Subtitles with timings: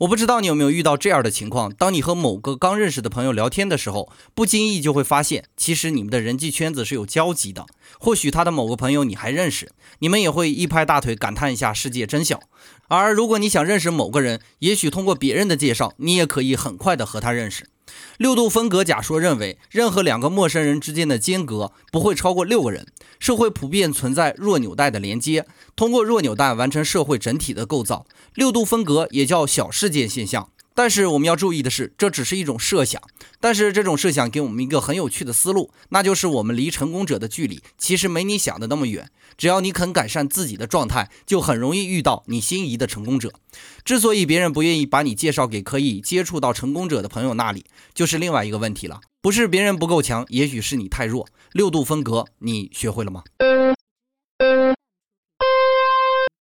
[0.00, 7.64] 我不知道你有没有遇到这样的情况：当你和某个刚认识的朋友聊天的时候，不经意就会发现，其实你们的人际圈子是有交集的。
[7.98, 12.42] 或许他的某个朋友你还认识，你们也会一拍大腿感叹一下世界真小。
[12.88, 17.66] 而如果你想认识某个人，也许通过别人的介绍，你也可以很快的和他认识。
[18.18, 22.86] 六度分隔假说认为，任何两个陌生人之间的间隔不会超过六个人。
[23.18, 28.06] 社会普遍存在弱纽带的连接，通过弱纽带完成社会整体的构造。
[28.34, 30.50] 六度分隔也叫小事件现象。
[30.74, 33.00] 但是我们要注意的是，这只是一种设想。
[33.46, 39.08] 但是这种设想给我们一个很有趣的思路，那就是我们离成功者的距离其实没你想的那么远。
[39.38, 43.30] 只要你肯改善自己的状态，就很容易遇到你心仪的成功者。
[43.84, 47.64] 之所以别人不愿意把你介绍给可以接触到成功者的朋友那里，
[47.94, 49.00] 就是另外一个问题了。
[49.22, 51.28] 不是别人不够强，也许是你太弱。
[51.52, 53.22] 六度分隔，你学会了吗？